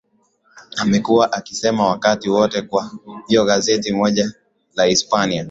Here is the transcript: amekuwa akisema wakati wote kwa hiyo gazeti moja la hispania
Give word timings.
amekuwa 0.77 1.31
akisema 1.31 1.87
wakati 1.89 2.29
wote 2.29 2.61
kwa 2.61 2.91
hiyo 3.27 3.45
gazeti 3.45 3.93
moja 3.93 4.33
la 4.75 4.83
hispania 4.85 5.39